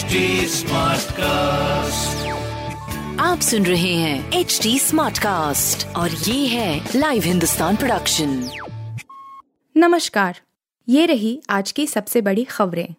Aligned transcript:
HD 0.00 0.06
cast 1.12 2.28
आप 3.20 3.40
सुन 3.40 3.66
रहे 3.66 3.94
हैं 3.94 4.32
एच 4.32 4.60
डी 4.62 4.78
स्मार्ट 4.78 5.18
कास्ट 5.18 5.96
और 5.96 6.10
ये 6.10 6.46
है 6.46 6.88
लाइव 6.96 7.22
हिंदुस्तान 7.22 7.76
प्रोडक्शन 7.76 8.50
नमस्कार 9.76 10.40
ये 10.88 11.06
रही 11.06 11.42
आज 11.50 11.72
की 11.72 11.86
सबसे 11.86 12.20
बड़ी 12.20 12.44
खबरें। 12.44 12.94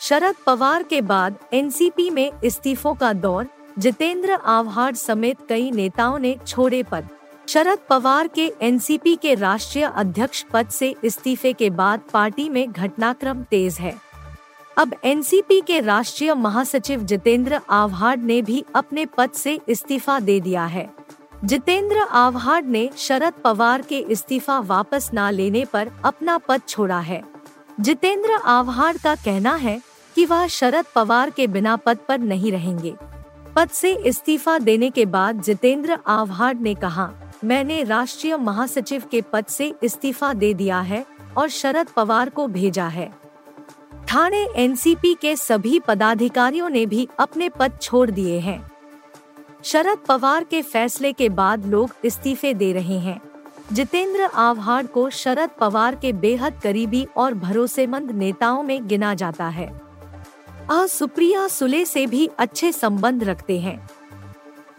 शरद 0.00 0.34
पवार 0.46 0.82
के 0.82 1.00
बाद 1.00 1.36
एनसीपी 1.52 2.10
में 2.10 2.32
इस्तीफों 2.44 2.94
का 2.94 3.12
दौर 3.12 3.46
जितेंद्र 3.78 4.32
आव्हाड 4.32 4.94
समेत 4.94 5.36
कई 5.48 5.70
नेताओं 5.70 6.18
ने 6.18 6.36
छोड़े 6.46 6.82
पद। 6.82 7.08
शरद 7.50 7.78
पवार 7.88 8.28
के 8.28 8.52
एनसीपी 8.62 9.16
के 9.16 9.34
राष्ट्रीय 9.34 9.84
अध्यक्ष 9.84 10.42
पद 10.52 10.68
से 10.68 10.94
इस्तीफे 11.04 11.52
के 11.52 11.70
बाद 11.70 12.00
पार्टी 12.12 12.48
में 12.48 12.72
घटनाक्रम 12.72 13.42
तेज 13.42 13.74
है। 13.74 13.94
अब 14.78 14.94
एनसीपी 15.04 15.60
के 15.60 15.80
राष्ट्रीय 15.80 16.34
महासचिव 16.34 17.00
जितेंद्र 17.00 17.60
आव्हाड 17.70 18.22
ने 18.22 18.42
भी 18.42 18.64
अपने 18.74 19.06
पद 19.06 19.30
से 19.30 19.60
इस्तीफा 19.68 20.20
दे 20.20 20.40
दिया 20.40 20.64
है। 20.64 20.90
जितेंद्र 21.44 21.98
आव्हाड 21.98 22.66
ने 22.66 22.90
शरद 22.96 23.32
पवार 23.32 23.82
के 23.82 23.98
इस्तीफा 23.98 24.58
वापस 24.58 25.10
न 25.14 25.30
लेने 25.30 25.64
पर 25.64 25.90
अपना 26.04 26.38
पद 26.38 26.62
छोड़ा 26.68 27.00
है। 27.00 27.22
जितेंद्र 27.80 28.32
आव्हाड 28.32 28.98
का 28.98 29.14
कहना 29.14 29.54
है 29.54 29.80
कि 30.14 30.26
वह 30.26 30.46
शरद 30.46 30.84
पवार 30.94 31.30
के 31.30 31.46
बिना 31.46 31.76
पद 31.76 31.98
पर 32.08 32.18
नहीं 32.18 32.52
रहेंगे। 32.52 32.94
पद 33.56 33.68
से 33.68 33.92
इस्तीफा 33.96 34.58
देने 34.58 34.90
के 34.90 35.06
बाद 35.06 35.42
जितेंद्र 35.42 35.98
आव्हाड 36.06 36.60
ने 36.60 36.74
कहा 36.74 37.10
मैंने 37.44 37.84
राष्ट्रीय 37.84 38.36
महासचिव 38.36 39.02
के 39.10 39.20
पद 39.22 39.44
से 39.44 39.74
इस्तीफा 39.82 40.32
दे 40.32 40.54
दिया 40.54 40.80
है 40.80 41.06
और 41.36 41.48
शरद 41.48 41.88
पवार 41.88 42.28
को 42.28 42.46
भेजा 42.46 42.86
है। 42.88 43.12
ठाणे 44.08 44.46
एनसीपी 44.56 45.14
के 45.14 45.36
सभी 45.36 45.80
पदाधिकारियों 45.80 46.68
ने 46.68 46.86
भी 46.86 47.08
अपने 47.18 47.48
पद 47.48 47.78
छोड़ 47.82 48.10
दिए 48.10 48.38
हैं। 48.38 48.70
शरद 49.64 49.98
पवार 49.98 50.44
के 50.44 50.62
फैसले 50.62 51.12
के 51.12 51.28
बाद 51.28 51.66
लोग 51.66 51.90
इस्तीफे 52.04 52.54
दे 52.54 52.72
रहे 52.72 52.98
हैं। 52.98 53.20
जितेंद्र 53.72 54.20
आव्हाड 54.22 54.86
को 54.86 55.10
शरद 55.10 55.50
पवार 55.60 55.94
के 55.94 56.12
बेहद 56.12 56.60
करीबी 56.62 57.06
और 57.16 57.34
भरोसेमंद 57.34 58.10
नेताओं 58.10 58.62
में 58.62 58.88
गिना 58.88 59.14
जाता 59.14 59.48
है। 59.48 59.80
आ 60.72 60.86
सुप्रिया 60.86 61.48
सुले 61.48 61.84
से 61.84 62.06
भी 62.06 62.30
अच्छे 62.38 62.72
संबंध 62.72 63.24
रखते 63.24 63.60
हैं। 63.60 63.88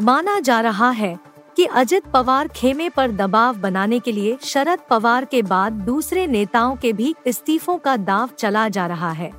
माना 0.01 0.39
जा 0.39 0.61
रहा 0.61 0.89
है 0.89 1.30
कि 1.57 1.65
अजित 1.65 2.05
पवार 2.05 2.47
खेमे 2.47 2.89
पर 2.89 3.11
दबाव 3.11 3.57
बनाने 3.57 3.99
के 3.99 4.11
लिए 4.11 4.37
शरद 4.43 4.79
पवार 4.89 5.25
के 5.25 5.41
बाद 5.41 5.73
दूसरे 5.81 6.25
नेताओं 6.27 6.75
के 6.75 6.93
भी 6.93 7.13
इस्तीफों 7.27 7.77
का 7.77 7.97
दाव 7.97 8.29
चला 8.37 8.67
जा 8.69 8.87
रहा 8.87 9.11
है 9.11 9.31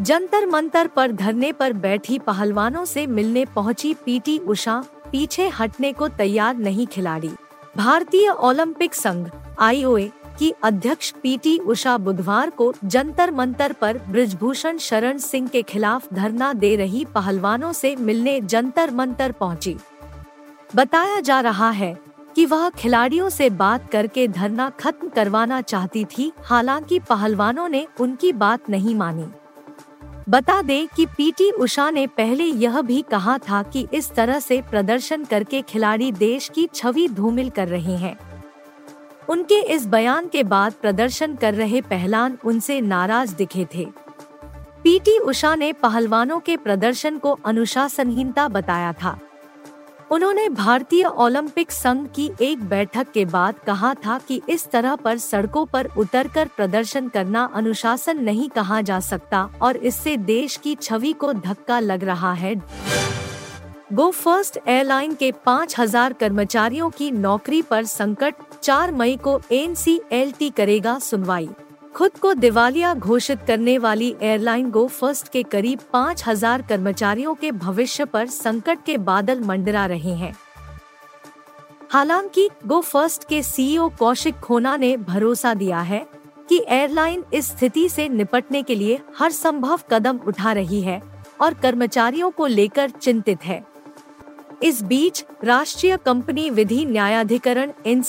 जंतर 0.00 0.46
मंतर 0.46 0.86
पर 0.86 1.12
धरने 1.12 1.52
पर 1.52 1.72
बैठी 1.72 2.18
पहलवानों 2.18 2.84
से 2.84 3.06
मिलने 3.06 3.44
पहुँची 3.44 3.92
पीटी 3.94 4.38
उषा, 4.38 4.82
पीछे 5.12 5.48
हटने 5.48 5.92
को 5.92 6.08
तैयार 6.08 6.56
नहीं 6.56 6.86
खिलाड़ी 6.86 7.30
भारतीय 7.76 8.28
ओलंपिक 8.30 8.94
संघ, 8.94 9.28
आईओए, 9.58 10.10
की 10.38 10.52
अध्यक्ष 10.62 11.10
पीटी 11.22 11.58
उषा 11.58 11.96
बुधवार 11.98 12.50
को 12.50 12.72
जंतर 12.84 13.30
मंतर 13.30 13.72
पर 13.72 13.98
ब्रिजभूषण 14.08 14.78
शरण 14.78 15.18
सिंह 15.18 15.48
के 15.48 15.62
खिलाफ 15.62 16.12
धरना 16.14 16.52
दे 16.52 16.74
रही 16.76 17.04
पहलवानों 17.04 17.72
से 17.72 17.94
मिलने 17.96 18.40
जंतर 18.40 18.90
मंतर 18.90 19.32
पहुँची। 19.32 19.76
बताया 20.74 21.20
जा 21.20 21.40
रहा 21.40 21.70
है 21.70 21.98
कि 22.34 22.46
वह 22.46 22.68
खिलाड़ियों 22.68 23.28
से 23.28 23.50
बात 23.50 23.90
करके 23.90 24.28
धरना 24.28 24.70
खत्म 24.70 25.08
करवाना 25.08 25.60
चाहती 25.60 26.04
थी, 26.04 26.32
हालाँकि 26.44 26.98
पहलवानों 26.98 27.68
ने 27.68 27.86
उनकी 28.00 28.32
बात 28.32 28.70
नहीं 28.70 28.94
मानी। 28.94 29.26
बता 30.28 30.62
दें 30.62 30.88
कि 30.96 31.06
पीटी 31.06 31.50
उषा 31.50 31.90
ने 31.90 32.06
पहले 32.06 32.44
यह 32.44 32.80
भी 32.80 33.02
कहा 33.02 33.38
था 33.38 33.62
कि 33.62 33.88
इस 33.94 34.12
तरह 34.12 34.40
से 34.40 34.62
प्रदर्शन 34.62 35.24
करके 35.24 35.62
खिलाड़ी 35.62 36.12
देश 36.12 36.48
की 36.48 36.68
छवि 36.74 37.08
धूमिल 37.08 37.50
कर 37.50 37.68
रहे 37.68 37.96
हैं। 37.96 38.18
उनके 39.28 39.60
इस 39.60 39.86
बयान 39.86 40.28
के 40.28 40.42
बाद 40.42 40.72
प्रदर्शन 40.72 41.34
कर 41.34 41.54
रहे 41.54 41.80
पहलवान 41.80 42.38
उनसे 42.44 42.80
नाराज़ 42.80 43.34
दिखे 43.34 43.66
थे। 43.74 43.88
पीटी 44.82 45.18
उषा 45.18 45.54
ने 45.54 45.72
पहलवानों 45.72 46.40
के 46.40 46.56
प्रदर्शन 46.56 47.18
को 47.18 47.38
अनुशासनहीनता 47.44 48.48
बताया 48.48 48.92
था। 48.92 49.18
उन्होंने 50.10 50.48
भारतीय 50.48 51.04
ओलंपिक 51.04 51.70
संघ 51.70 52.06
की 52.14 52.30
एक 52.40 52.62
बैठक 52.64 53.10
के 53.12 53.24
बाद 53.24 53.58
कहा 53.58 53.92
था 53.94 54.18
कि 54.18 54.40
इस 54.48 54.66
तरह 54.70 54.96
पर 54.96 55.18
सड़कों 55.18 55.64
पर 55.66 55.88
उतरकर 55.98 56.48
प्रदर्शन 56.56 57.08
करना 57.08 57.44
अनुशासन 57.54 58.22
नहीं 58.24 58.48
कहा 58.48 58.80
जा 58.80 58.98
सकता 59.00 59.42
और 59.62 59.76
इससे 59.76 60.16
देश 60.16 60.56
की 60.56 60.74
छवि 60.74 61.12
को 61.12 61.32
धक्का 61.32 61.78
लग 61.80 62.04
रहा 62.04 62.32
है। 62.32 62.54
गो 63.92 64.10
फ़र्स्ट 64.10 64.58
एयरलाइन 64.68 65.14
के 65.14 65.32
5000 65.46 66.12
कर्मचारियों 66.12 66.90
की 66.90 67.10
नौकरी 67.10 67.62
पर 67.62 67.84
संकट 67.84 68.34
4 68.62 68.90
मई 68.90 69.16
को 69.16 69.40
एनसीएलटी 69.52 70.50
करेगा 70.50 70.98
सुनवाई। 70.98 71.48
खुद 71.96 72.10
को 72.18 72.34
दिवालिया 72.34 72.94
घोषित 72.94 73.38
करने 73.46 73.78
वाली 73.78 74.16
एयरलाइन 74.22 74.70
गो 74.70 74.86
फ़र्स्ट 74.86 75.28
के 75.28 75.42
करीब 75.42 75.78
5000 75.92 76.68
कर्मचारियों 76.68 77.34
के 77.34 77.52
भविष्य 77.52 78.04
पर 78.04 78.26
संकट 78.26 78.78
के 78.86 78.98
बादल 78.98 79.40
मंडरा 79.40 79.86
रहे 79.86 80.14
हैं। 80.14 80.36
हालाँकि, 81.90 82.48
गो 82.66 82.80
फ़र्स्ट 82.80 83.28
के 83.28 83.42
सीईओ 83.42 83.88
कौशिक 83.88 84.34
खोना 84.34 84.76
ने 84.76 84.96
भरोसा 84.96 85.54
दिया 85.54 85.80
है 85.80 86.06
कि 86.48 86.64
एयरलाइन 86.68 87.24
इस 87.34 87.46
स्थिति 87.46 87.88
से 87.88 88.08
निपटने 88.08 88.62
के 88.62 88.74
लिए 88.74 89.00
हर 89.18 89.30
संभव 89.30 89.80
कदम 89.90 90.16
उठा 90.16 90.52
रही 90.52 90.80
है 90.80 91.02
और 91.40 91.54
कर्मचारियों 91.54 92.30
को 92.30 92.46
लेकर 92.46 92.90
चिंतित 92.90 93.44
है। 93.44 93.69
इस 94.62 94.82
बीच 94.82 95.24
राष्ट्रीय 95.44 95.96
कंपनी 95.96 96.48
विधि 96.50 96.84
न्यायाधिकरण 96.84 97.70
एन 97.86 98.02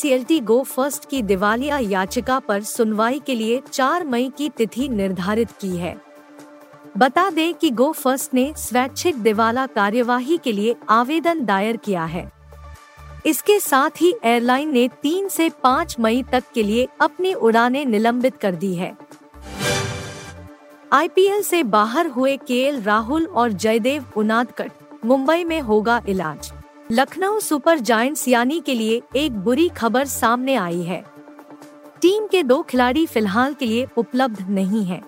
गो 0.44 0.62
फ़र्स्ट 0.64 1.06
की 1.10 1.22
दिवालिया 1.22 1.78
याचिका 1.78 2.40
पर 2.40 2.62
सुनवाई 2.62 3.20
के 3.20 3.36
लिए 3.36 3.62
4 3.72 4.04
मई 4.04 4.32
की 4.38 4.50
तिथि 4.50 4.88
निर्धारित 4.90 5.52
की 5.52 5.78
है। 5.78 5.96
बता 6.98 7.30
दें 7.30 7.54
कि 7.54 7.70
गो 7.70 7.92
फ़र्स्ट 7.92 8.34
ने 8.34 8.54
स्वैच्छिक 8.58 9.22
दिवाला 9.24 9.66
कार्यवाही 9.66 10.38
के 10.38 10.52
लिए 10.52 10.76
आवेदन 10.90 11.46
दायर 11.46 11.78
किया 11.78 12.06
है। 12.06 12.32
इसके 13.26 13.60
साथ 13.60 14.02
ही 14.02 14.14
एयरलाइन 14.24 14.74
ने 14.74 14.88
3 15.04 15.30
से 15.30 15.50
5 15.64 15.96
मई 16.00 16.24
तक 16.24 16.44
के 16.54 16.64
लिए 16.64 16.88
अपनी 17.02 17.34
उड़ानें 17.34 17.86
निलंबित 17.86 18.38
कर 18.38 18.56
दी 18.56 18.74
है। 18.76 18.96
आईपीएल 20.94 21.42
से 21.42 21.64
बाहर 21.64 22.08
हुए 22.08 22.38
के 22.38 22.70
राहुल 22.82 23.26
और 23.26 23.52
जयदेव 23.52 24.06
उनादकट 24.18 24.72
मुंबई 25.04 25.44
में 25.44 25.60
होगा 25.62 26.02
इलाज। 26.08 26.52
लखनऊ 26.92 27.40
सुपर 27.40 27.80
जायंट्स 27.80 28.28
यानी 28.28 28.60
के 28.60 28.74
लिए 28.74 29.02
एक 29.16 29.38
बुरी 29.38 29.68
खबर 29.70 30.06
सामने 30.06 30.56
आई 30.56 30.82
है। 30.82 31.04
टीम 32.02 32.28
के 32.28 32.44
दो 32.44 32.62
खिलाड़ी 32.62 33.06
फ़िलहाल 33.06 33.54
के 33.54 33.66
लिए 33.66 33.88
उपलब्ध 33.98 34.46
नहीं 34.50 34.84
हैं। 34.84 35.02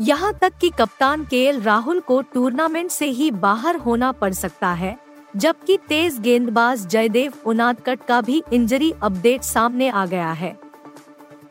यहाँ 0.00 0.32
तक 0.32 0.52
कि 0.60 0.70
कप्तान 0.70 1.24
के 1.24 1.50
राहुल 1.50 2.00
को 2.00 2.20
टूर्नामेंट 2.22 2.90
से 2.90 3.06
ही 3.06 3.30
बाहर 3.30 3.76
होना 3.76 4.12
पड़ 4.12 4.32
सकता 4.32 4.72
है, 4.72 4.96
जबकि 5.36 5.76
तेज 5.88 6.20
गेंदबाज 6.20 6.86
जयदेव 6.86 7.32
उनादकट 7.46 8.04
का 8.08 8.20
भी 8.20 8.42
इंजरी 8.52 8.92
अपडेट 9.02 9.42
सामने 9.42 9.88
आ 9.88 10.06
गया 10.06 10.32
है। 10.32 10.56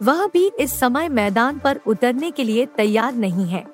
वह 0.03 0.25
भी 0.27 0.51
इस 0.59 0.79
समय 0.79 1.09
मैदान 1.09 1.59
पर 1.59 1.79
उतरने 1.87 2.31
के 2.31 2.43
लिए 2.43 2.65
तैयार 2.65 3.13
नहीं 3.13 3.45
है। 3.45 3.65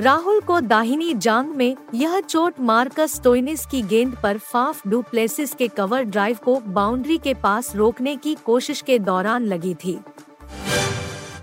राहुल 0.00 0.40
को 0.40 0.60
दाहिनी 0.60 1.14
जांग 1.14 1.48
में 1.48 1.76
यह 1.94 2.20
चोट 2.20 2.54
मार्कस 2.60 3.20
टोइनिस 3.24 3.66
की 3.66 3.82
गेंद 3.82 4.16
पर 4.22 4.38
फाफ 4.38 4.88
डुप्लेसिस 4.88 5.54
के 5.54 5.68
कवर 5.68 6.02
ड्राइव 6.02 6.38
को 6.44 6.56
बाउंड्री 6.60 7.18
के 7.18 7.34
पास 7.34 7.76
रोकने 7.76 8.16
की 8.16 8.34
कोशिश 8.34 8.80
के 8.80 8.98
दौरान 8.98 9.44
लगी 9.44 9.74
थी। 9.74 9.98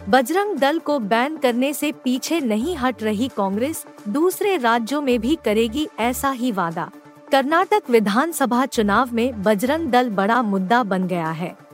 बजरंग 0.09 0.57
दल 0.57 0.79
को 0.79 0.99
बैन 0.99 1.37
करने 1.37 1.73
से 1.73 1.91
पीछे 1.91 2.39
नहीं 2.39 2.75
हट 2.75 3.03
रही 3.03 3.27
कांग्रेस 3.37 3.85
दूसरे 4.09 4.57
राज्यों 4.57 5.01
में 5.01 5.19
भी 5.19 5.37
करेगी 5.45 5.87
ऐसा 5.99 6.31
ही 6.31 6.51
वादा। 6.51 6.91
कर्नाटक 7.31 7.89
विधानसभा 7.89 8.65
चुनाव 8.65 9.13
में 9.13 9.43
बजरंग 9.43 9.87
दल 9.87 10.09
बड़ा 10.09 10.41
मुद्दा 10.41 10.83
बन 10.83 11.07
गया 11.07 11.31
है। 11.31 11.70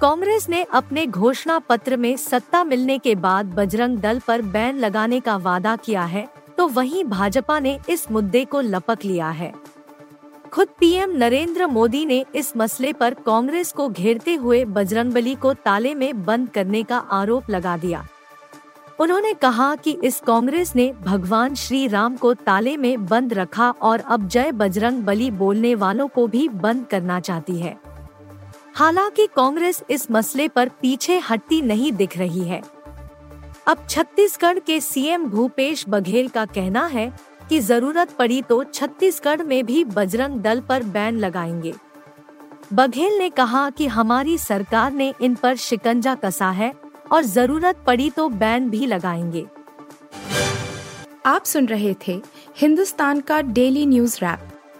कांग्रेस 0.00 0.48
ने 0.48 0.62
अपने 0.72 1.04
घोषणा 1.06 1.58
पत्र 1.58 1.96
में 1.96 2.16
सत्ता 2.16 2.62
मिलने 2.64 2.96
के 2.98 3.14
बाद 3.14 3.46
बजरंग 3.46 3.98
दल 3.98 4.18
पर 4.18 4.42
बैन 4.42 4.78
लगाने 4.78 5.18
का 5.20 5.36
वादा 5.36 5.74
किया 5.76 6.04
है 6.04 6.26
तो 6.58 6.66
वहीं 6.68 7.04
भाजपा 7.04 7.58
ने 7.58 7.78
इस 7.88 8.10
मुद्दे 8.10 8.44
को 8.44 8.60
लपक 8.60 9.04
लिया 9.04 9.28
है। 9.30 9.52
खुद 10.52 10.68
पीएम 10.78 11.10
नरेंद्र 11.16 11.66
मोदी 11.66 12.04
ने 12.06 12.24
इस 12.34 12.52
मसले 12.56 12.92
पर 12.92 13.14
कांग्रेस 13.26 13.72
को 13.72 13.88
घेरते 13.88 14.34
हुए 14.34 14.64
बजरंगबली 14.64 15.34
को 15.34 15.52
ताले 15.54 15.94
में 15.94 16.24
बंद 16.24 16.48
करने 16.48 16.82
का 16.82 16.98
आरोप 17.10 17.50
लगा 17.50 17.76
दिया। 17.76 18.06
उन्होंने 19.00 19.34
कहा 19.34 19.74
कि 19.74 19.96
इस 20.04 20.20
कांग्रेस 20.20 20.74
ने 20.76 20.92
भगवान 21.02 21.54
श्री 21.56 21.86
राम 21.88 22.16
को 22.16 22.32
ताले 22.34 22.76
में 22.76 23.06
बंद 23.06 23.34
रखा 23.34 23.70
और 23.70 24.00
अब 24.00 24.26
जय 24.28 24.52
बजरंग 24.54 25.02
बली 25.02 25.30
बोलने 25.30 25.74
वालों 25.74 26.08
को 26.08 26.26
भी 26.26 26.48
बंद 26.48 26.86
करना 26.86 27.20
चाहती 27.20 27.58
है। 27.58 27.76
हालाँकि 28.80 29.26
कांग्रेस 29.26 29.82
इस 29.90 30.06
मसले 30.10 30.46
पर 30.48 30.68
पीछे 30.82 31.18
हटती 31.18 31.60
नहीं 31.62 31.90
दिख 31.92 32.16
रही 32.18 32.44
है। 32.44 32.60
अब 33.66 33.84
छत्तीसगढ़ 33.90 34.58
के 34.58 34.80
सीएम 34.80 35.24
भूपेश 35.24 35.84
बघेल 35.88 36.28
का 36.28 36.44
कहना 36.46 36.84
है 36.86 37.06
कि 37.48 37.58
ज़रूरत 37.60 38.10
पड़ी 38.10 38.40
तो 38.42 38.62
छत्तीसगढ़ 38.64 39.42
में 39.42 39.64
भी 39.66 39.82
बजरंग 39.84 40.40
दल 40.40 40.60
पर 40.60 40.82
बैन 40.82 41.18
लगाएँगे। 41.18 41.74
बघेल 42.72 43.18
ने 43.18 43.28
कहा 43.30 43.68
कि 43.70 43.86
हमारी 43.86 44.38
सरकार 44.38 44.92
ने 44.92 45.12
इन 45.20 45.34
पर 45.34 45.56
शिकंजा 45.56 46.14
कसा 46.14 46.50
है 46.50 46.72
और 47.12 47.22
ज़रूरत 47.24 47.84
पड़ी 47.86 48.08
तो 48.10 48.28
बैन 48.28 48.70
भी 48.70 48.86
लगाएँगे। 48.86 49.46
आप 51.26 51.44
सुन 51.44 51.66
रहे 51.66 51.94
थे 52.06 52.20
हिंदुस्तान 52.56 53.20
का 53.20 53.40
डेली 53.42 53.86
न्यूज़ 53.86 54.16
रैप। 54.16 54.48